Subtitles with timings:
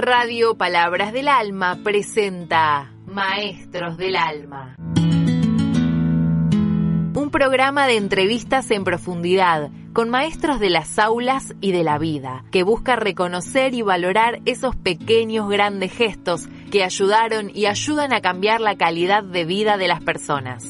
[0.00, 4.74] Radio Palabras del Alma presenta Maestros del Alma.
[7.14, 12.44] Un programa de entrevistas en profundidad con maestros de las aulas y de la vida,
[12.50, 18.62] que busca reconocer y valorar esos pequeños grandes gestos que ayudaron y ayudan a cambiar
[18.62, 20.64] la calidad de vida de las personas.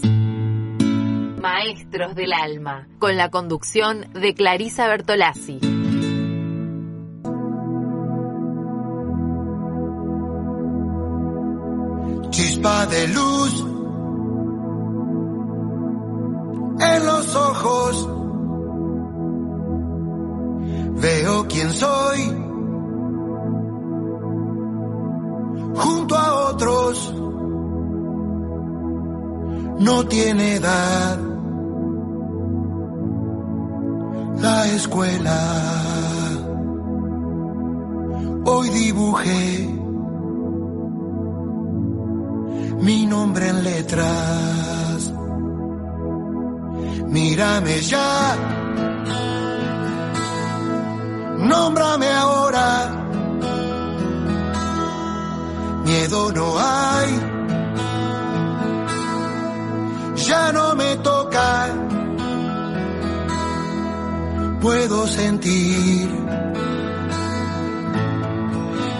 [1.41, 5.80] Maestros del Alma, con la conducción de Clarisa Bertolazzi.
[12.61, 13.67] De luz
[16.79, 18.09] en los ojos.
[21.01, 22.21] Veo quién soy
[25.75, 27.15] junto a otros.
[29.79, 31.19] No tiene edad
[34.37, 35.73] la escuela.
[38.45, 39.80] Hoy dibujé
[42.81, 45.13] mi nombre en letras.
[47.09, 48.37] Mírame ya,
[51.39, 52.67] nómbrame ahora.
[55.85, 57.11] Miedo no hay,
[60.29, 61.69] ya no me toca.
[64.61, 66.09] Puedo sentir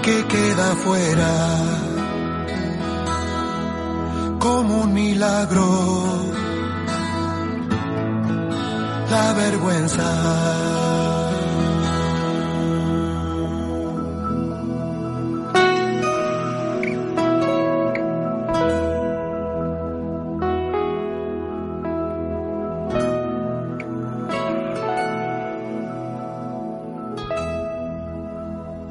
[0.03, 1.80] que queda fuera
[4.69, 6.33] un milagro.
[9.11, 10.07] La vergüenza.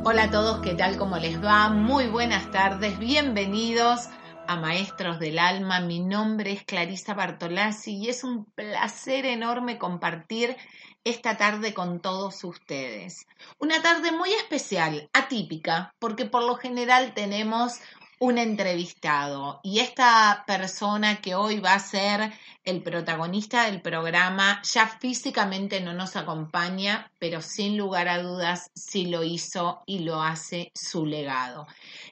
[0.04, 0.98] Hola a todos, ¿qué tal?
[0.98, 1.70] ¿Cómo les va?
[1.70, 4.10] Muy buenas tardes, bienvenidos
[4.50, 5.80] a Maestros del Alma.
[5.80, 10.58] Mi nombre es Clarisa Bartolazzi y es un placer enorme compartir
[11.04, 13.28] esta tarde con todos ustedes.
[13.60, 17.80] Una tarde muy especial, atípica, porque por lo general tenemos
[18.20, 22.34] un entrevistado y esta persona que hoy va a ser
[22.66, 29.06] el protagonista del programa ya físicamente no nos acompaña, pero sin lugar a dudas sí
[29.06, 31.68] lo hizo y lo hace su legado.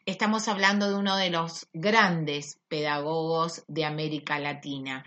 [0.08, 5.04] Estamos hablando de uno de los grandes pedagogos de América Latina.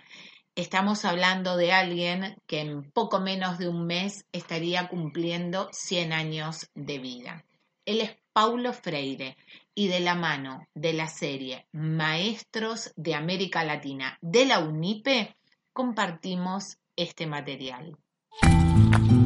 [0.55, 6.69] Estamos hablando de alguien que en poco menos de un mes estaría cumpliendo 100 años
[6.75, 7.47] de vida.
[7.87, 9.39] Él es Paulo Freire
[9.75, 15.35] y de la mano de la serie Maestros de América Latina de la UNIPE
[15.73, 17.97] compartimos este material.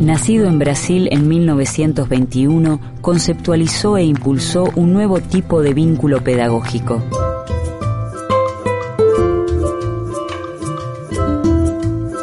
[0.05, 7.03] Nacido en Brasil en 1921, conceptualizó e impulsó un nuevo tipo de vínculo pedagógico.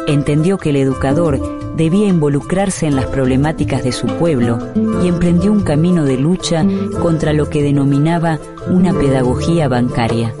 [0.06, 4.60] Entendió que el educador debía involucrarse en las problemáticas de su pueblo
[5.02, 6.64] y emprendió un camino de lucha
[7.00, 8.38] contra lo que denominaba
[8.68, 10.32] una pedagogía bancaria.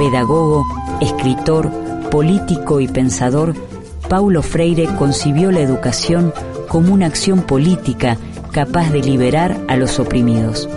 [0.00, 0.66] Pedagogo,
[1.00, 1.70] escritor,
[2.10, 3.54] político y pensador,
[4.08, 6.32] Paulo Freire concibió la educación
[6.68, 8.16] como una acción política
[8.52, 10.68] capaz de liberar a los oprimidos.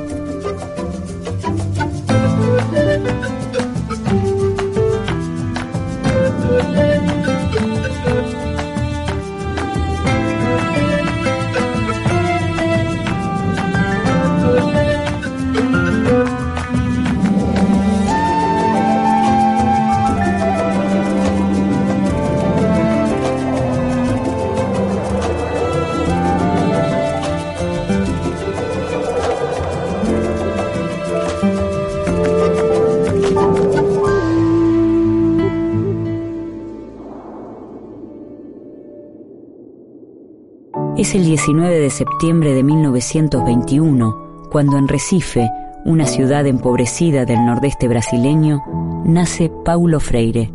[41.12, 45.52] Es el 19 de septiembre de 1921 cuando en Recife,
[45.84, 48.64] una ciudad empobrecida del nordeste brasileño,
[49.04, 50.50] nace Paulo Freire.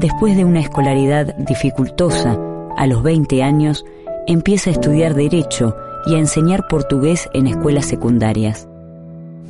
[0.00, 2.36] Después de una escolaridad dificultosa,
[2.76, 3.84] a los 20 años,
[4.26, 5.76] empieza a estudiar Derecho
[6.06, 8.66] y a enseñar portugués en escuelas secundarias.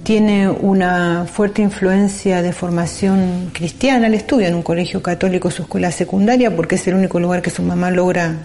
[0.03, 4.09] Tiene una fuerte influencia de formación cristiana.
[4.09, 7.49] Él estudia en un colegio católico su escuela secundaria porque es el único lugar que
[7.49, 8.37] su mamá logra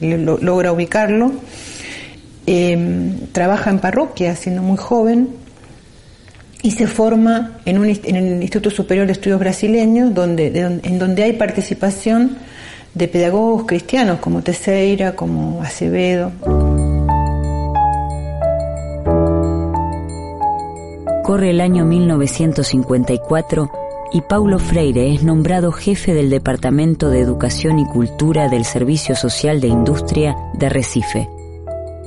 [0.00, 1.32] lo, logra ubicarlo.
[2.46, 5.30] Em, trabaja en parroquia siendo muy joven
[6.62, 11.34] y se forma en, un, el Instituto Superior de Estudios Brasileños, donde, en donde hay
[11.34, 12.38] participación
[12.94, 16.32] de pedagogos cristianos como Teseira, como Acevedo.
[21.22, 23.83] Corre el año 1954
[24.14, 29.60] y Paulo Freire es nombrado jefe del Departamento de Educación y Cultura del Servicio Social
[29.60, 31.28] de Industria de Recife.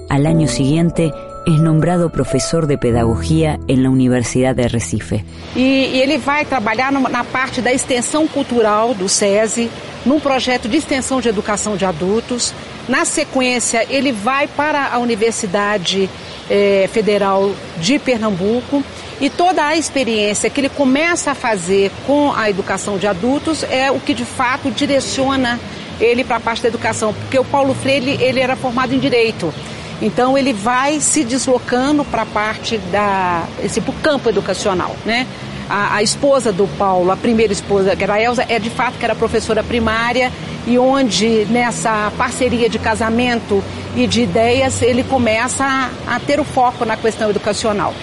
[0.09, 1.11] Al año siguiente
[1.45, 5.25] es nombrado professor de pedagogia em la Universidade de Recife.
[5.53, 9.69] E, e ele vai trabalhar na parte da extensão cultural do SESI,
[10.05, 12.53] num projeto de extensão de educação de adultos.
[12.87, 16.09] Na sequência, ele vai para a Universidade
[16.49, 17.51] eh, Federal
[17.81, 18.81] de Pernambuco
[19.19, 23.91] e toda a experiência que ele começa a fazer com a educação de adultos é
[23.91, 25.59] o que de fato direciona
[25.99, 29.51] ele para a parte da educação, porque o Paulo Freire ele era formado em direito.
[29.99, 35.25] Então ele vai se deslocando para a parte da esse pro campo educacional, né?
[35.67, 38.97] A, a, esposa do Paulo, a primeira esposa, que era a Elza, é de fato
[38.97, 40.31] que era professora primária
[40.65, 43.61] e onde nessa parceria de casamento
[43.93, 47.93] e de ideias ele começa a, a ter o foco na questão educacional.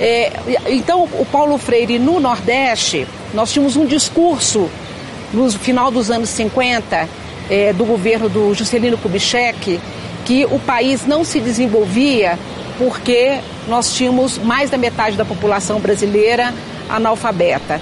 [0.00, 0.32] É,
[0.68, 4.68] então, o Paulo Freire no Nordeste, nós tínhamos um discurso
[5.32, 7.08] no final dos anos 50
[7.50, 9.80] é, do governo do Juscelino Kubitschek
[10.24, 12.38] que o país não se desenvolvia
[12.78, 16.54] porque nós tínhamos mais da metade da população brasileira
[16.88, 17.80] analfabeta.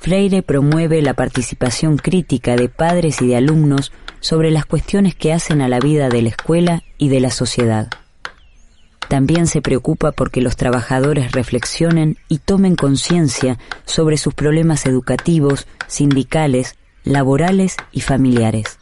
[0.00, 3.90] Freire promueve la participación crítica de padres y de alumnos
[4.20, 7.88] sobre las cuestiones que hacen a la vida de la escuela y de la sociedad.
[9.14, 16.74] También se preocupa porque los trabajadores reflexionen y tomen conciencia sobre sus problemas educativos, sindicales,
[17.04, 18.76] laborales y familiares.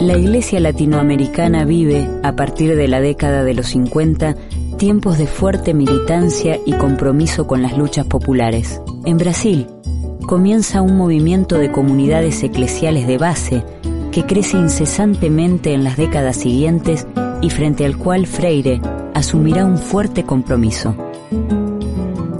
[0.00, 4.36] La Iglesia latinoamericana vive, a partir de la década de los 50,
[4.76, 8.80] tiempos de fuerte militancia y compromiso con las luchas populares.
[9.04, 9.66] En Brasil,
[10.26, 13.64] comienza un movimiento de comunidades eclesiales de base
[14.12, 17.06] que crece incesantemente en las décadas siguientes
[17.40, 18.80] y frente al cual Freire
[19.14, 20.94] asumirá un fuerte compromiso.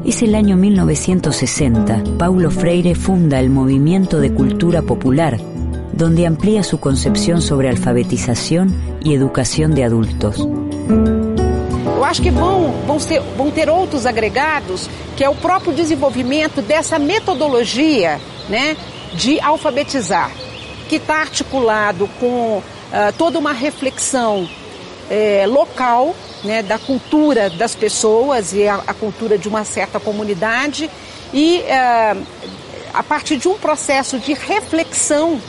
[0.05, 2.03] Es el año 1960.
[2.19, 5.39] Paulo Freire funda el Movimiento de Cultura Popular,
[5.93, 10.49] donde amplía su concepción sobre alfabetización y educación de adultos.
[12.07, 17.01] Acho que vão, vão, ser, vão ter outros agregados, que é o próprio desenvolvimento dessa
[17.01, 18.77] metodologia né,
[19.13, 20.31] de alfabetizar,
[20.89, 22.63] que está articulado com uh,
[23.19, 24.49] toda uma reflexão
[25.11, 26.15] eh, local
[26.45, 30.89] né, da cultura das pessoas e a, a, cultura de uma certa comunidade
[31.35, 32.23] e uh,
[32.95, 35.41] a partir de um processo de reflexão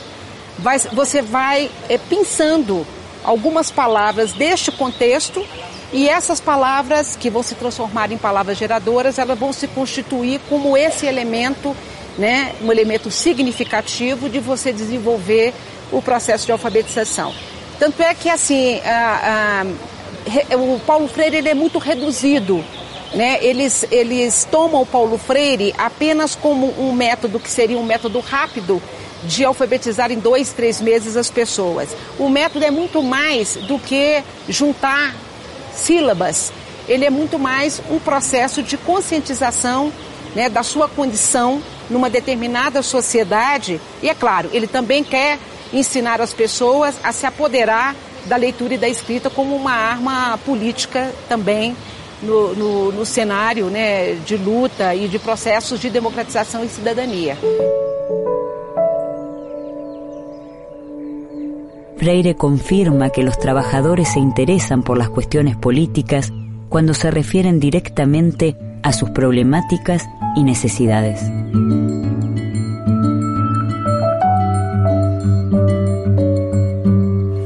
[0.58, 2.84] vai, você vai é, pensando
[3.22, 5.46] algumas palavras deste contexto
[5.92, 10.76] e essas palavras que vão se transformar em palavras geradoras, elas vão se constituir como
[10.76, 11.74] esse elemento,
[12.18, 15.54] né, um elemento significativo de você desenvolver
[15.90, 17.32] o processo de alfabetização.
[17.78, 19.64] Tanto é que assim, a,
[20.52, 22.62] a, o Paulo Freire ele é muito reduzido.
[23.14, 23.38] Né?
[23.42, 28.82] Eles, eles tomam o Paulo Freire apenas como um método que seria um método rápido
[29.24, 31.96] de alfabetizar em dois, três meses as pessoas.
[32.18, 35.14] O método é muito mais do que juntar
[35.78, 36.52] sílabas.
[36.88, 39.92] Ele é muito mais um processo de conscientização
[40.34, 43.80] né, da sua condição numa determinada sociedade.
[44.02, 45.38] E é claro, ele também quer
[45.72, 47.94] ensinar as pessoas a se apoderar
[48.26, 51.76] da leitura e da escrita como uma arma política também
[52.22, 57.36] no, no, no cenário né, de luta e de processos de democratização e cidadania.
[61.98, 66.32] Freire confirma que los trabajadores se interesan por las cuestiones políticas
[66.68, 71.20] cuando se refieren directamente a sus problemáticas y necesidades.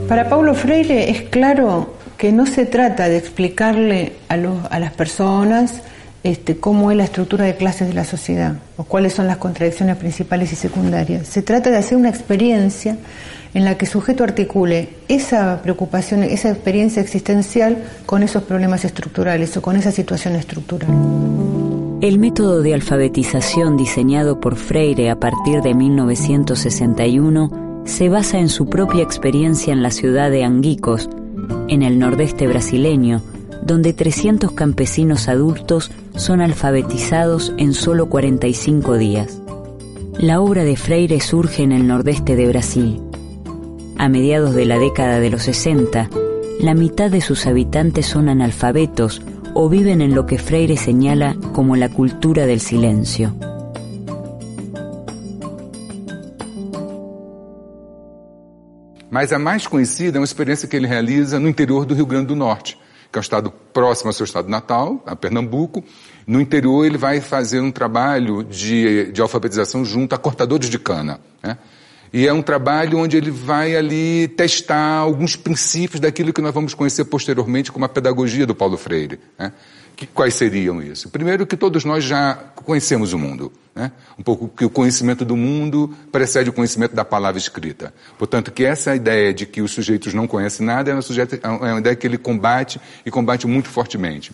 [0.06, 5.82] Para Paulo Freire es claro que no se trata de explicarle a, a las personas
[6.24, 9.96] este, cómo es la estructura de clases de la sociedad o cuáles son las contradicciones
[9.96, 11.26] principales y secundarias.
[11.26, 12.98] Se trata de hacer una experiencia
[13.54, 19.62] en la que sujeto articule esa preocupación, esa experiencia existencial con esos problemas estructurales o
[19.62, 20.90] con esa situación estructural.
[22.00, 28.68] El método de alfabetización diseñado por Freire a partir de 1961 se basa en su
[28.68, 31.08] propia experiencia en la ciudad de Anguicos,
[31.68, 33.22] en el nordeste brasileño,
[33.64, 39.40] donde 300 campesinos adultos son alfabetizados en solo 45 días.
[40.18, 43.00] La obra de Freire surge en el nordeste de Brasil.
[43.98, 46.08] A mediados de la década de los 60,
[46.60, 49.22] la mitad de sus habitantes son analfabetos
[49.54, 53.34] o viven en lo que Freire señala como la cultura del silencio.
[59.10, 62.28] Mas a mais conhecida é uma experiência que ele realiza no interior do Rio Grande
[62.28, 62.78] do Norte,
[63.12, 65.84] que é um estado próximo ao seu estado natal, a Pernambuco.
[66.26, 71.20] No interior ele vai fazer um trabalho de, de alfabetização junto a cortadores de cana.
[71.42, 71.58] Né?
[72.12, 76.74] E é um trabalho onde ele vai ali testar alguns princípios daquilo que nós vamos
[76.74, 79.18] conhecer posteriormente como a pedagogia do Paulo Freire.
[79.38, 79.50] Né?
[79.96, 81.08] Que, quais seriam isso?
[81.08, 83.50] Primeiro que todos nós já conhecemos o mundo.
[83.74, 83.90] Né?
[84.18, 87.94] Um pouco que o conhecimento do mundo precede o conhecimento da palavra escrita.
[88.18, 91.48] Portanto, que essa ideia de que os sujeitos não conhecem nada é uma, sujeito, é
[91.48, 94.32] uma ideia que ele combate e combate muito fortemente.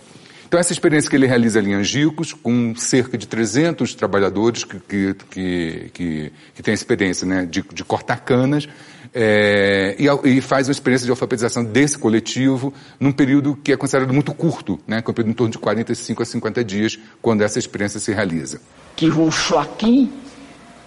[0.49, 4.81] Então, essa experiência que ele realiza ali em Angicos, com cerca de 300 trabalhadores que,
[4.81, 8.67] que, que, que, que têm experiência né, de, de cortar canas,
[9.15, 10.07] é, e,
[10.39, 14.81] e, faz uma experiência de alfabetização desse coletivo num período que é considerado muito curto,
[14.87, 18.01] né, que é um período em torno de 45 a 50 dias, quando essa experiência
[18.01, 18.59] se realiza.
[18.97, 20.11] Que o Joaquim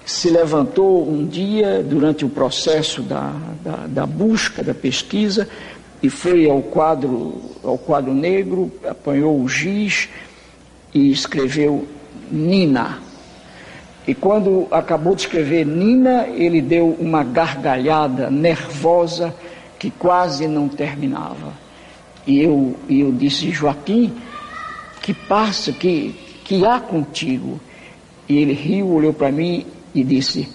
[0.03, 3.31] se levantou um dia durante o processo da,
[3.63, 5.47] da, da busca, da pesquisa,
[6.01, 10.09] e foi ao quadro, ao quadro negro, apanhou o giz
[10.93, 11.87] e escreveu
[12.31, 12.99] Nina.
[14.07, 19.33] E quando acabou de escrever Nina, ele deu uma gargalhada nervosa
[19.77, 21.53] que quase não terminava.
[22.25, 24.11] E eu, eu disse, Joaquim,
[25.01, 27.59] que passa, que, que há contigo?
[28.27, 30.49] E ele riu, olhou para mim e disse,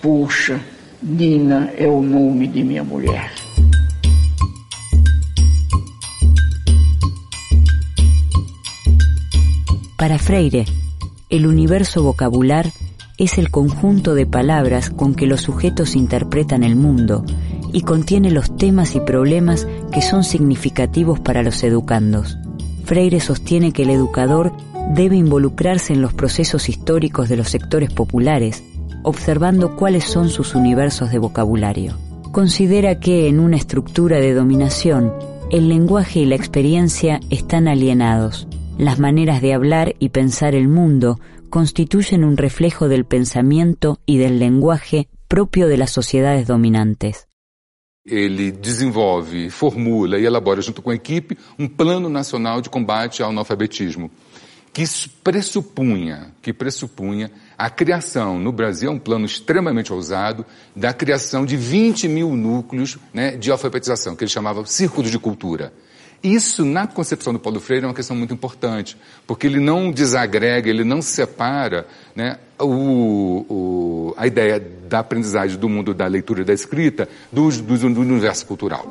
[0.00, 0.60] puxa,
[1.02, 3.45] Nina é o nome de minha mulher.
[9.96, 10.66] Para Freire,
[11.30, 12.70] el universo vocabular
[13.16, 17.24] es el conjunto de palabras con que los sujetos interpretan el mundo
[17.72, 22.36] y contiene los temas y problemas que son significativos para los educandos.
[22.84, 24.52] Freire sostiene que el educador
[24.94, 28.62] debe involucrarse en los procesos históricos de los sectores populares,
[29.02, 31.96] observando cuáles son sus universos de vocabulario.
[32.32, 35.14] Considera que en una estructura de dominación,
[35.50, 38.46] el lenguaje y la experiencia están alienados
[38.78, 41.18] las maneras de hablar y pensar el mundo
[41.48, 47.26] constituyen un reflejo del pensamiento y del lenguaje propio de las sociedades dominantes.
[48.04, 53.30] Ele desenvolve, formula e elabora junto com a equipe um plano nacional de combate ao
[53.30, 54.10] analfabetismo,
[54.72, 54.84] que
[55.24, 61.56] pressupunha, que pressupunha a criação, no Brasil é um plano extremamente ousado, da criação de
[61.56, 65.72] 20 mil núcleos né, de alfabetização, que ele chamava Círculos de Cultura.
[66.22, 68.96] Isso, na concepção do Paulo Freire, é uma questão muito importante,
[69.26, 74.58] porque ele não desagrega, ele não separa né, o, o, a ideia
[74.88, 78.88] da aprendizagem do mundo da leitura e da escrita do, do, universo cultural.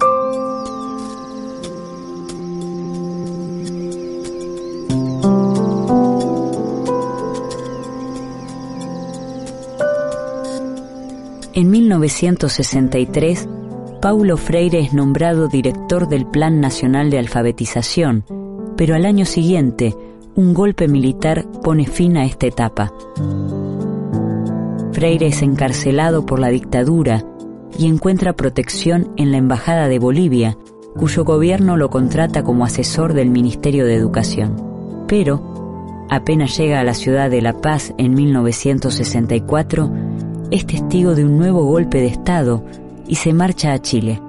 [11.57, 13.47] En 1963,
[14.05, 18.23] Paulo Freire es nombrado director del Plan Nacional de Alfabetización,
[18.77, 19.95] pero al año siguiente
[20.35, 22.93] un golpe militar pone fin a esta etapa.
[24.91, 27.25] Freire es encarcelado por la dictadura
[27.79, 30.55] y encuentra protección en la Embajada de Bolivia,
[30.95, 35.05] cuyo gobierno lo contrata como asesor del Ministerio de Educación.
[35.07, 39.91] Pero, apenas llega a la ciudad de La Paz en 1964,
[40.51, 42.63] es testigo de un nuevo golpe de Estado
[43.07, 44.21] y se marcha a Chile.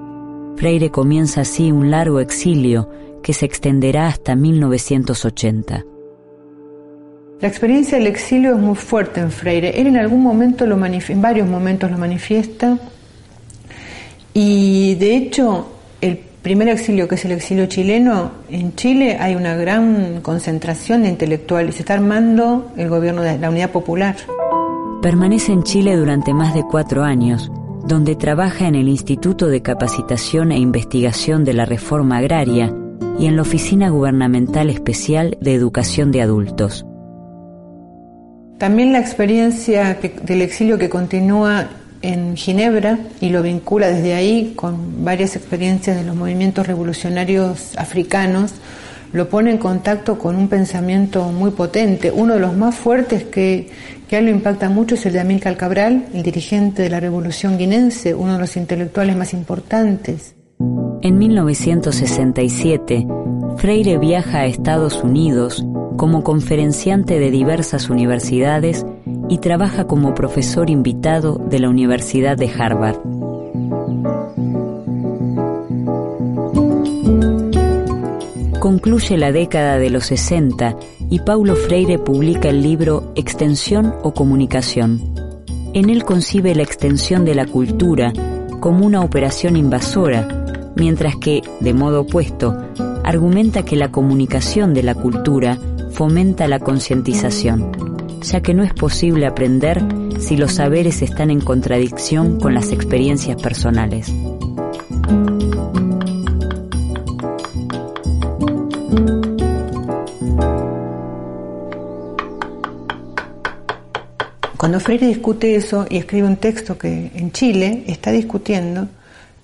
[0.55, 2.89] Freire comienza así un largo exilio
[3.21, 5.85] que se extenderá hasta 1980.
[7.39, 9.79] La experiencia del exilio es muy fuerte en Freire.
[9.79, 12.79] Él en algún momento lo en varios momentos lo manifiesta
[14.33, 15.67] y de hecho
[16.01, 21.09] el primer exilio que es el exilio chileno, en Chile hay una gran concentración de
[21.09, 24.15] intelectuales, se está armando el gobierno de la Unidad Popular.
[25.01, 27.51] Permanece en Chile durante más de cuatro años
[27.87, 32.73] donde trabaja en el Instituto de Capacitación e Investigación de la Reforma Agraria
[33.17, 36.85] y en la Oficina Gubernamental Especial de Educación de Adultos.
[38.57, 41.69] También la experiencia del exilio que continúa
[42.01, 48.53] en Ginebra y lo vincula desde ahí con varias experiencias de los movimientos revolucionarios africanos,
[49.13, 52.11] lo pone en contacto con un pensamiento muy potente.
[52.11, 53.69] Uno de los más fuertes que,
[54.07, 56.99] que a él lo impacta mucho es el de Amílcar Cabral, el dirigente de la
[56.99, 60.35] revolución guinense, uno de los intelectuales más importantes.
[61.01, 63.07] En 1967,
[63.57, 65.65] Freire viaja a Estados Unidos
[65.97, 68.85] como conferenciante de diversas universidades
[69.29, 72.97] y trabaja como profesor invitado de la Universidad de Harvard.
[78.59, 80.75] Concluye la década de los 60
[81.09, 84.99] y Paulo Freire publica el libro Extensión o Comunicación.
[85.73, 88.11] En él concibe la extensión de la cultura
[88.59, 90.27] como una operación invasora,
[90.75, 92.57] mientras que, de modo opuesto,
[93.03, 95.59] argumenta que la comunicación de la cultura
[95.91, 97.71] fomenta la concientización,
[98.23, 99.83] ya que no es posible aprender
[100.19, 104.11] si los saberes están en contradicción con las experiencias personales.
[114.87, 118.87] Freire discute eso y escribe un texto que en Chile está discutiendo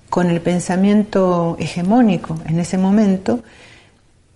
[0.10, 3.44] con el pensamiento hegemónico en ese momento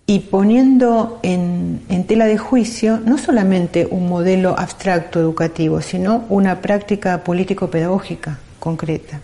[0.05, 7.23] y poniendo en, tela de juicio no solamente un modelo abstracto educativo, sino una práctica
[7.23, 9.21] político-pedagógica concreta.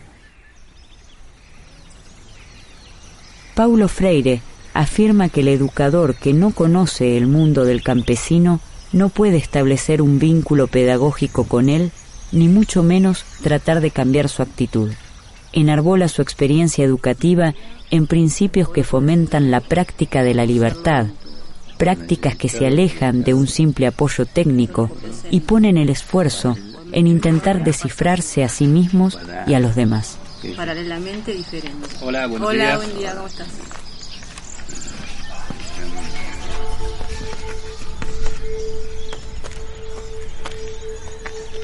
[3.55, 4.41] Paulo Freire
[4.73, 8.61] afirma que el educador que no conoce el mundo del campesino
[8.93, 11.91] no puede establecer un vínculo pedagógico con él,
[12.31, 14.91] ni mucho menos tratar de cambiar su actitud.
[15.51, 17.53] Enarbola su experiencia educativa
[17.91, 21.07] en principios que fomentan la práctica de la libertad,
[21.77, 24.89] prácticas que se alejan de un simple apoyo técnico
[25.29, 26.55] y ponen el esfuerzo
[26.91, 30.17] en intentar descifrarse a sí mismos y a los demás.
[30.55, 31.87] Paralelamente diferente.
[32.01, 33.47] Hola, buenos Hola, buen día, ¿cómo estás?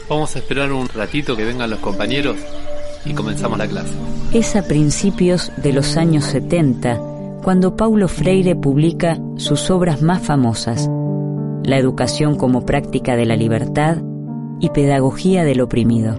[0.09, 2.37] Vamos a esperar un ratito que vengan los compañeros
[3.05, 3.93] y comenzamos la clase.
[4.33, 6.99] Es a principios de los años 70
[7.43, 10.89] cuando Paulo Freire publica sus obras más famosas,
[11.63, 13.97] La educación como práctica de la libertad
[14.59, 16.17] y Pedagogía del oprimido.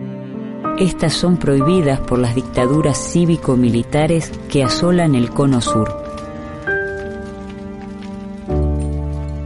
[0.78, 5.92] Estas son prohibidas por las dictaduras cívico-militares que asolan el cono sur.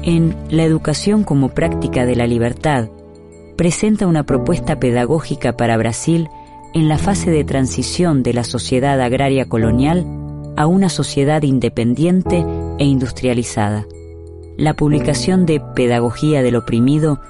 [0.02, 2.88] En La educación como práctica de la libertad
[3.56, 6.28] presenta una propuesta pedagógica para Brasil
[6.74, 10.04] en la fase de transición de la sociedad agraria colonial
[10.56, 12.44] a una sociedad independiente
[12.78, 13.86] e industrializada.
[14.56, 17.20] La publicación de Pedagogía del Oprimido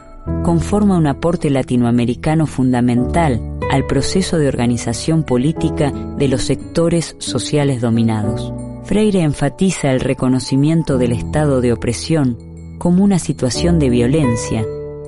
[0.42, 8.52] conforma un aporte latinoamericano fundamental al proceso de organización política de los sectores sociales dominados.
[8.84, 12.38] Freire enfatiza el reconocimiento del estado de opresión
[12.78, 14.64] como una situación de violencia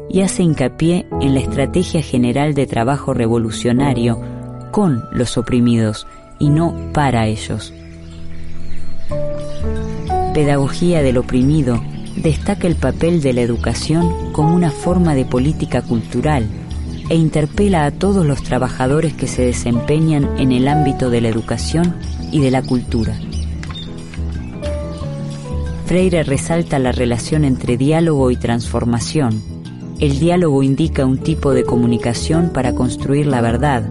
[0.08, 4.20] y hace hincapié en la estrategia general de trabajo revolucionario
[4.70, 6.06] con los oprimidos
[6.38, 7.72] y no para ellos.
[10.34, 11.82] Pedagogía del oprimido
[12.16, 16.46] destaca el papel de la educación como una forma de política cultural
[17.08, 21.94] e interpela a todos los trabajadores que se desempeñan en el ámbito de la educación
[22.32, 23.16] y de la cultura.
[25.86, 29.40] Freire resalta la relación entre diálogo y transformación,
[29.98, 33.82] el diálogo indica un tipo de comunicación para construir la verdad,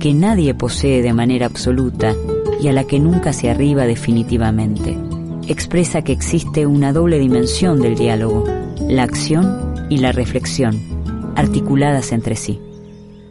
[0.00, 2.14] que nadie posee de manera absoluta
[2.60, 4.98] y a la que nunca se arriba definitivamente.
[5.46, 8.44] Expresa que existe una doble dimensión del diálogo,
[8.88, 10.80] la acción y la reflexión,
[11.36, 12.60] articuladas entre sí.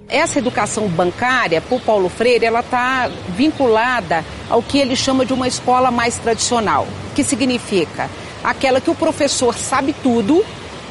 [0.08, 5.48] Essa educação bancária, por Paulo Freire, ela está vinculada ao que ele chama de uma
[5.48, 8.08] escola mais tradicional, que significa
[8.44, 10.46] aquela que o professor sabe tudo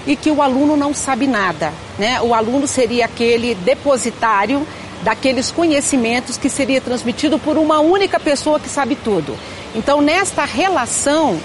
[0.07, 1.73] e que o aluno não sabe nada.
[1.99, 2.21] Né?
[2.21, 4.67] O aluno seria aquele depositário
[5.03, 9.37] daqueles conhecimentos que seria transmitido por uma única pessoa que sabe tudo.
[9.75, 11.39] Então, nesta relação,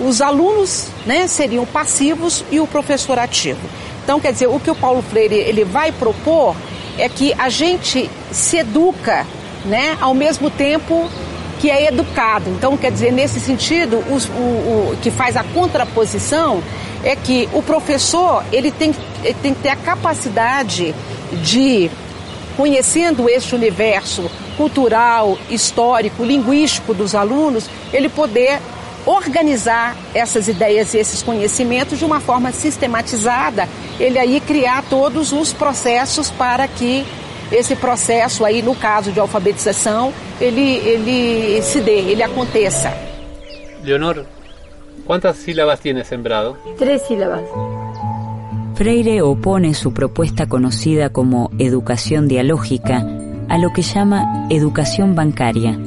[0.00, 3.60] os alunos né, seriam passivos e o professor ativo.
[4.02, 6.56] Então, quer dizer, o que o Paulo Freire ele vai propor
[6.98, 9.26] é que a gente se educa,
[9.64, 11.08] né, ao mesmo tempo
[11.60, 12.50] que é educado.
[12.50, 16.62] Então, quer dizer, nesse sentido, os, o, o, que faz a contraposição
[17.04, 20.94] é que o professor ele tem, ele tem que ter a capacidade
[21.42, 21.90] de,
[22.56, 28.60] conhecendo este universo cultural, histórico, linguístico dos alunos, ele poder
[29.04, 33.68] organizar essas ideias e esses conhecimentos de uma forma sistematizada,
[34.00, 37.06] ele aí criar todos os processos para que
[37.52, 42.92] esse processo aí, no caso de alfabetização, ele, ele se dê, ele aconteça.
[43.82, 44.24] Leonor,
[45.06, 46.56] ¿Cuántas sílabas tiene sembrado?
[46.78, 47.42] Tres sílabas.
[48.74, 53.06] Freire opone su propuesta conocida como educación dialógica
[53.48, 55.78] a lo que llama educación bancaria.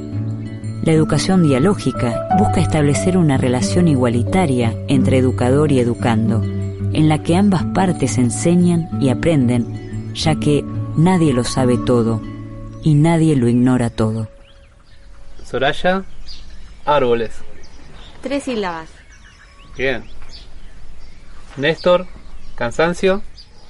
[0.84, 7.36] La educación dialógica busca establecer una relación igualitaria entre educador y educando, en la que
[7.36, 10.63] ambas partes enseñan y aprenden, ya que
[10.99, 12.21] nadie lo sabe todo
[12.83, 14.27] y nadie lo ignora todo.
[15.43, 16.03] Soraya,
[16.85, 17.31] árboles.
[18.21, 18.89] Tres sílabas.
[19.77, 20.03] Bien.
[21.57, 22.05] Néstor,
[22.55, 23.21] cansancio.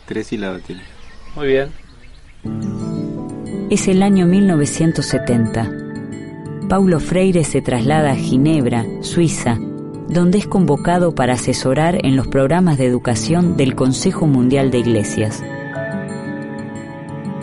[0.05, 0.83] Tres sílabas tiene.
[1.35, 1.71] Muy bien.
[3.69, 5.71] Es el año 1970.
[6.67, 9.57] Paulo Freire se traslada a Ginebra, Suiza,
[10.07, 15.43] donde es convocado para asesorar en los programas de educación del Consejo Mundial de Iglesias.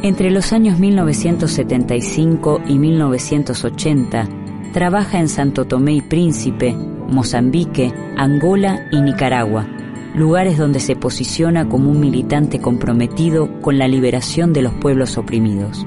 [0.03, 4.29] Entre los años 1975 y 1980,
[4.73, 9.67] trabaja en Santo Tomé y Príncipe, Mozambique, Angola y Nicaragua,
[10.15, 15.87] lugares donde se posiciona como un militante comprometido con la liberación de los pueblos oprimidos.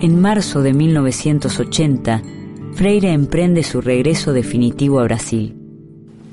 [0.00, 2.22] En marzo de 1980,
[2.74, 5.56] Freire emprende su regreso definitivo a Brasil.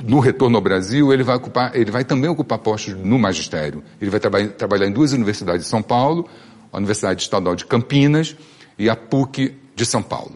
[0.08, 3.84] No retorno ao Brasil, ele vai, ocupar, ele vai também ocupar postos no magistério.
[4.02, 6.28] Ele vai traba trabalhar em duas universidades de São Paulo,
[6.72, 8.36] a Universidade Estadual de Campinas
[8.78, 10.36] e a PUC de São Paulo.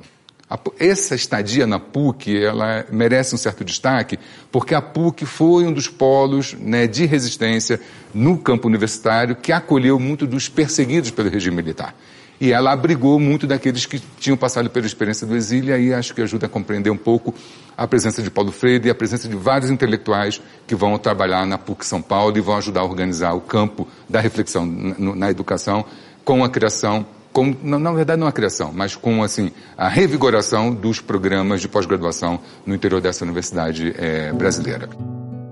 [0.79, 4.19] Essa estadia na PUC, ela merece um certo destaque,
[4.51, 7.79] porque a PUC foi um dos polos né, de resistência
[8.13, 11.95] no campo universitário que acolheu muito dos perseguidos pelo regime militar.
[12.39, 16.13] E ela abrigou muito daqueles que tinham passado pela experiência do exílio, e aí acho
[16.13, 17.33] que ajuda a compreender um pouco
[17.77, 21.57] a presença de Paulo Freire e a presença de vários intelectuais que vão trabalhar na
[21.57, 25.85] PUC São Paulo e vão ajudar a organizar o campo da reflexão na, educação
[26.25, 31.01] com a criação com, na verdade não a criação, mas com assim, a revigoração dos
[31.01, 34.87] programas de pós-graduação no interior dessa universidade eh, brasileira.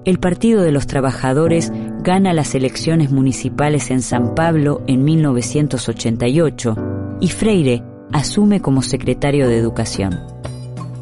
[0.05, 6.75] El Partido de los Trabajadores gana las elecciones municipales en San Pablo en 1988
[7.19, 7.83] y Freire
[8.13, 10.21] asume como secretario de Educación.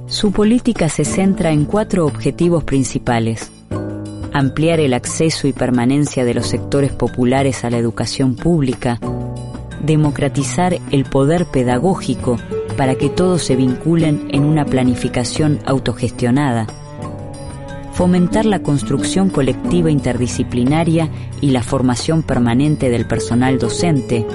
[0.08, 3.52] Su política se centra en cuatro objetivos principales.
[4.34, 9.00] Ampliar el acceso y permanencia de los sectores populares a la educación pública,
[9.84, 12.38] democratizar el poder pedagógico
[12.78, 16.68] para que todos se vinculen en una planificación autogestionada,
[17.94, 21.10] fomentar la construcción colectiva interdisciplinaria
[21.42, 24.26] y la formación permanente del personal docente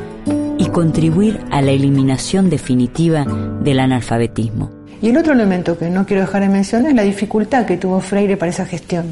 [0.59, 3.25] y contribuir a la eliminación definitiva
[3.61, 4.71] del analfabetismo.
[5.03, 8.01] Y el otro elemento que no quiero dejar de mencionar es la dificultad que tuvo
[8.01, 9.07] Freire para esa gestión.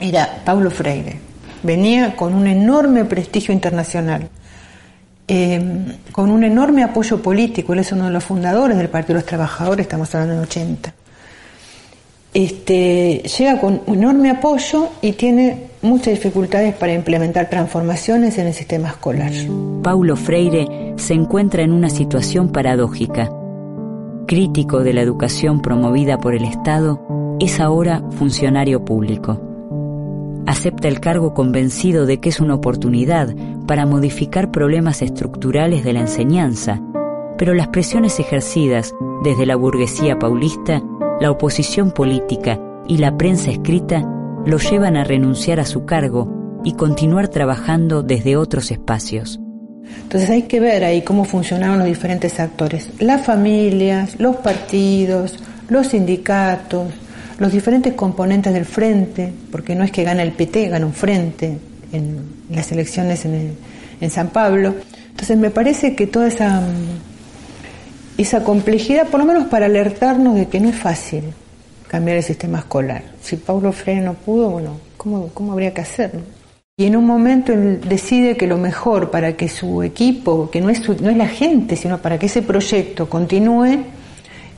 [0.00, 1.18] Era Paulo Freire.
[1.62, 4.28] Venía con un enorme prestigio internacional
[5.28, 9.20] eh, con un enorme apoyo político, él es uno de los fundadores del Partido de
[9.20, 10.94] los Trabajadores, estamos hablando en 80.
[12.32, 18.54] Este, llega con un enorme apoyo y tiene muchas dificultades para implementar transformaciones en el
[18.54, 19.32] sistema escolar.
[19.82, 23.30] Paulo Freire se encuentra en una situación paradójica.
[24.26, 27.00] Crítico de la educación promovida por el Estado,
[27.40, 29.45] es ahora funcionario público
[30.46, 33.34] acepta el cargo convencido de que es una oportunidad
[33.66, 36.80] para modificar problemas estructurales de la enseñanza,
[37.36, 40.82] pero las presiones ejercidas desde la burguesía paulista,
[41.20, 44.02] la oposición política y la prensa escrita
[44.46, 49.40] lo llevan a renunciar a su cargo y continuar trabajando desde otros espacios.
[50.02, 55.88] Entonces hay que ver ahí cómo funcionaban los diferentes actores, las familias, los partidos, los
[55.88, 56.88] sindicatos,
[57.38, 61.58] los diferentes componentes del frente, porque no es que gana el PT, gana un frente
[61.92, 62.18] en
[62.50, 63.56] las elecciones en,
[64.10, 64.74] San Pablo.
[65.10, 66.62] Entonces me parece que toda esa,
[68.18, 71.24] esa complejidad, por lo menos para alertarnos de que no es fácil
[71.88, 73.02] cambiar el sistema escolar.
[73.22, 76.20] Si Paulo Freire no pudo, bueno, ¿cómo, cómo habría que hacerlo?
[76.78, 80.68] Y en un momento él decide que lo mejor para que su equipo, que no
[80.68, 83.78] es, no es la gente, sino para que ese proyecto continúe,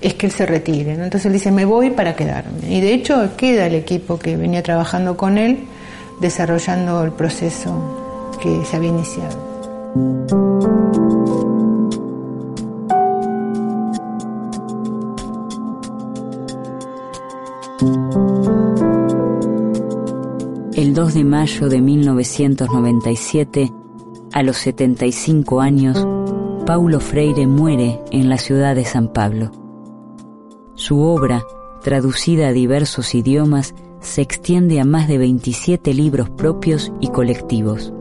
[0.00, 0.92] es que él se retire.
[0.92, 2.68] Entonces él dice, me voy para quedarme.
[2.68, 5.66] Y de hecho queda el equipo que venía trabajando con él,
[6.20, 9.48] desarrollando el proceso que se había iniciado.
[20.74, 23.72] El 2 de mayo de 1997,
[24.32, 26.06] a los 75 años,
[26.66, 29.67] Paulo Freire muere en la ciudad de San Pablo.
[30.78, 31.44] Su obra,
[31.82, 37.92] traducida a diversos idiomas, se extiende a más de 27 libros propios y colectivos.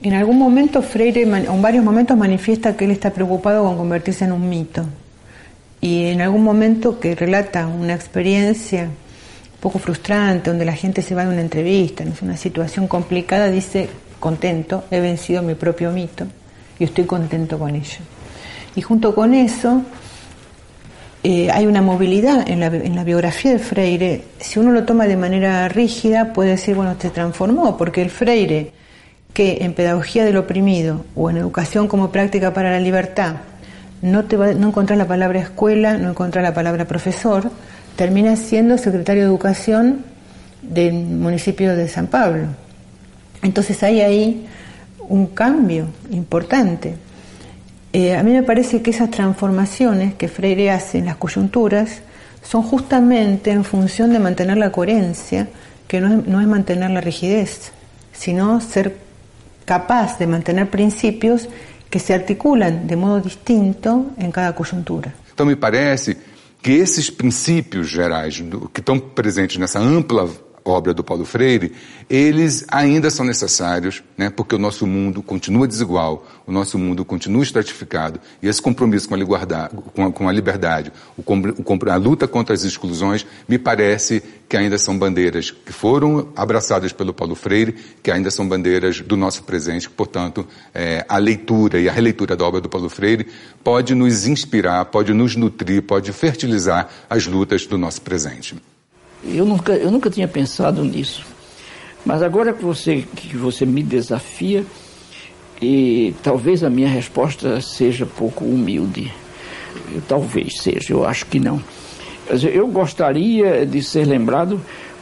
[0.00, 4.32] En algún momento Freire, en varios momentos manifiesta que él está preocupado con convertirse en
[4.32, 4.86] un mito.
[5.82, 11.14] Y en algún momento que relata una experiencia un poco frustrante, donde la gente se
[11.14, 16.26] va de una entrevista, es una situación complicada, dice, contento, he vencido mi propio mito
[16.78, 17.98] y estoy contento con ello.
[18.74, 19.82] Y junto con eso
[21.24, 24.24] eh, hay una movilidad en la, en la, biografía de Freire.
[24.38, 28.72] Si uno lo toma de manera rígida, puede decir, bueno, se transformó, porque el Freire,
[29.32, 33.36] que en pedagogía del oprimido o en educación como práctica para la libertad,
[34.00, 37.50] no, te no la palabra escuela, no encontrar la palabra profesor,
[37.96, 40.04] termina siendo secretario de educación
[40.62, 42.46] del municipio de San Pablo.
[43.42, 44.46] Entonces hay ahí
[45.08, 46.96] un cambio importante.
[47.92, 52.02] Eh, a mí me parece que esas transformaciones que Freire hace en las coyunturas
[52.42, 55.48] son justamente en función de mantener la coherencia,
[55.86, 57.72] que no es, mantener la rigidez,
[58.12, 58.96] sino ser
[59.64, 61.48] capaz de mantener principios
[61.90, 65.14] que se articulan de modo distinto em cada conjuntura.
[65.32, 66.16] Então, me parece
[66.62, 68.42] que esses princípios gerais
[68.72, 70.28] que estão presentes nessa ampla
[70.72, 71.72] obra do Paulo Freire,
[72.08, 77.42] eles ainda são necessários, né, porque o nosso mundo continua desigual, o nosso mundo continua
[77.42, 80.92] estratificado, e esse compromisso com a, liberdade, com a, com a liberdade
[81.90, 87.12] a luta contra as exclusões, me parece que ainda são bandeiras que foram abraçadas pelo
[87.12, 91.92] Paulo Freire, que ainda são bandeiras do nosso presente, portanto, é, a leitura e a
[91.92, 93.26] releitura da obra do Paulo Freire
[93.62, 98.56] pode nos inspirar, pode nos nutrir, pode fertilizar as lutas do nosso presente.
[99.24, 101.26] Eu nunca, eu nunca tinha pensado nisso.
[102.04, 104.64] Mas agora que você, que você me desafia,
[105.60, 109.12] e talvez a minha resposta seja pouco humilde.
[110.06, 111.62] Talvez seja, eu acho que não.
[112.30, 114.60] Eu gostaria de ser lembrado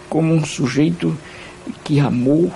[0.08, 1.16] como um sujeito
[1.84, 2.50] que amou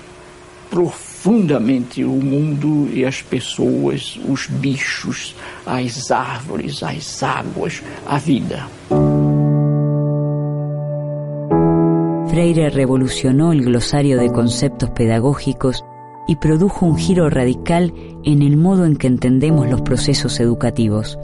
[0.70, 5.34] profundamente o mundo e as pessoas, os bichos,
[5.66, 8.66] as árvores, as águas, a vida.
[12.30, 15.84] Freire revolucionó el glosario de conceptos pedagógicos
[16.28, 21.18] y produjo un giro radical en el modo en que entendemos los procesos educativos.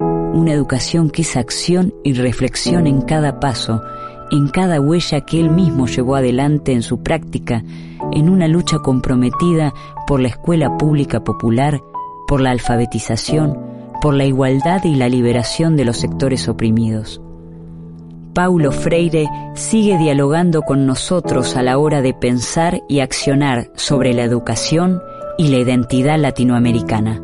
[0.00, 3.82] Una educación que es acción y reflexión en cada paso,
[4.30, 7.62] en cada huella que él mismo llevó adelante en su práctica,
[8.10, 9.74] en una lucha comprometida
[10.06, 11.82] por la escuela pública popular,
[12.26, 13.58] por la alfabetización,
[14.00, 17.20] por la igualdad y la liberación de los sectores oprimidos.
[18.36, 24.24] Paulo Freire sigue dialogando con nosotros a la hora de pensar y accionar sobre la
[24.24, 25.00] educación
[25.38, 27.22] y la identidad latinoamericana.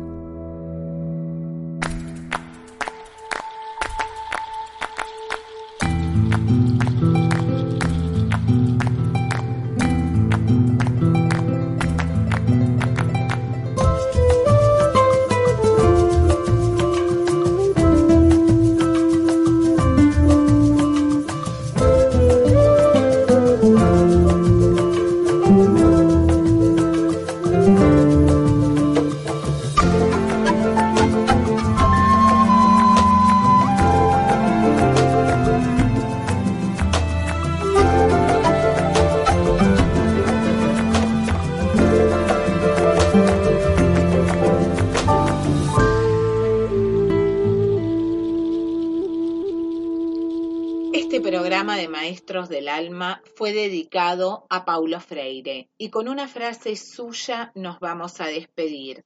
[52.73, 59.05] Alma fue dedicado a Paulo Freire y con una frase suya nos vamos a despedir.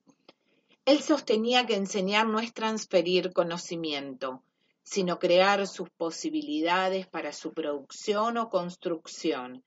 [0.86, 4.42] Él sostenía que enseñar no es transferir conocimiento,
[4.84, 9.66] sino crear sus posibilidades para su producción o construcción.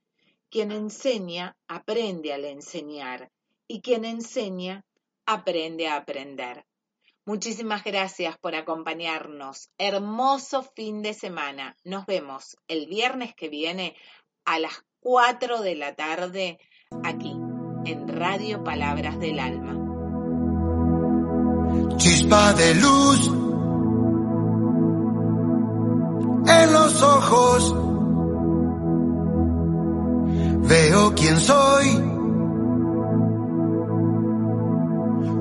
[0.49, 3.31] Quien enseña aprende al enseñar
[3.69, 4.83] y quien enseña
[5.27, 6.65] aprende a aprender.
[7.27, 9.71] Muchísimas gracias por acompañarnos.
[9.79, 11.77] Hermoso fin de semana.
[11.85, 13.95] Nos vemos el viernes que viene
[14.45, 16.59] a las 4 de la tarde
[17.05, 17.37] aquí
[17.85, 19.77] en Radio Palabras del Alma.
[21.99, 23.27] Chispa de luz
[26.47, 27.75] en los ojos.
[30.69, 31.87] Veo quién soy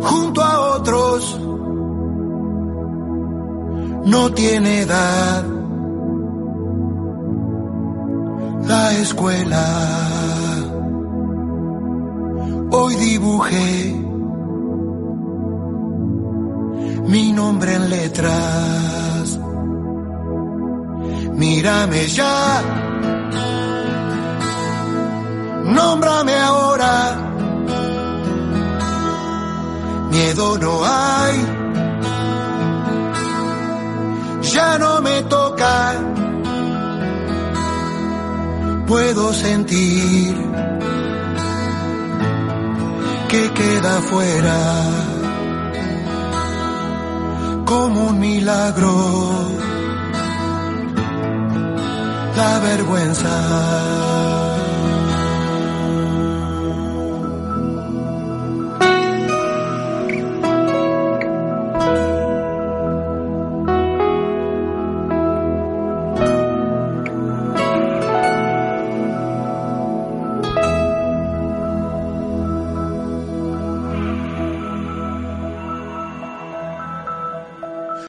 [0.02, 1.40] junto a otros
[4.10, 5.44] no tiene edad.
[8.68, 9.66] La escuela,
[12.72, 13.96] hoy dibujé
[17.08, 19.40] mi nombre en letras.
[21.36, 22.62] Mírame ya,
[25.66, 27.26] nómbrame ahora.
[30.12, 31.19] Miedo no hay
[34.80, 35.76] no me toca.
[38.88, 40.36] Puedo sentir
[43.28, 44.60] que queda fuera
[47.66, 48.96] como un milagro.
[52.36, 54.39] La vergüenza.